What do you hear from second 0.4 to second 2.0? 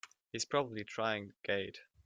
probably trying the gate!